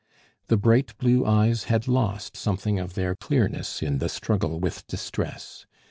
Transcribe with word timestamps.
The 0.47 0.57
bright 0.57 0.97
blue 0.97 1.27
eyes 1.27 1.65
had 1.65 1.87
lost 1.87 2.35
something 2.35 2.79
of 2.79 2.95
their 2.95 3.13
clearness 3.15 3.83
in 3.83 3.99
the 3.99 4.09
struggle 4.09 4.59
with 4.59 4.87
distress. 4.87 5.67